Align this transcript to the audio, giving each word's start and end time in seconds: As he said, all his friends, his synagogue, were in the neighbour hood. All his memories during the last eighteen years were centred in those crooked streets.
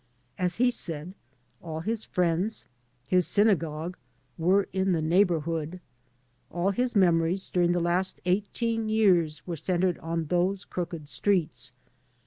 As 0.39 0.55
he 0.55 0.71
said, 0.71 1.13
all 1.61 1.81
his 1.81 2.05
friends, 2.05 2.65
his 3.05 3.27
synagogue, 3.27 3.95
were 4.35 4.67
in 4.73 4.93
the 4.93 5.01
neighbour 5.03 5.41
hood. 5.41 5.79
All 6.49 6.71
his 6.71 6.95
memories 6.95 7.49
during 7.49 7.71
the 7.71 7.79
last 7.79 8.19
eighteen 8.25 8.89
years 8.89 9.45
were 9.45 9.55
centred 9.55 9.99
in 10.03 10.25
those 10.25 10.65
crooked 10.65 11.07
streets. 11.07 11.73